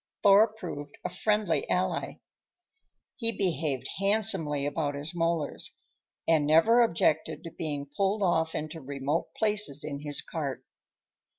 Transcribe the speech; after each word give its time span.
Thor 0.23 0.47
proved 0.47 0.97
a 1.05 1.11
friendly 1.11 1.69
ally. 1.69 2.13
He 3.17 3.31
behaved 3.31 3.87
handsomely 3.99 4.65
about 4.65 4.95
his 4.95 5.13
molars, 5.13 5.77
and 6.27 6.47
never 6.47 6.81
objected 6.81 7.43
to 7.43 7.51
being 7.51 7.87
pulled 7.95 8.23
off 8.23 8.55
into 8.55 8.81
remote 8.81 9.27
places 9.37 9.83
in 9.83 9.99
his 9.99 10.23
cart. 10.23 10.65